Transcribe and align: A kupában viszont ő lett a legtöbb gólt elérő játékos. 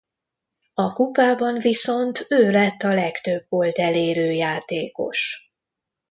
A 0.73 0.93
kupában 0.93 1.59
viszont 1.59 2.25
ő 2.29 2.51
lett 2.51 2.81
a 2.81 2.93
legtöbb 2.93 3.45
gólt 3.49 3.77
elérő 3.77 4.31
játékos. 4.31 5.51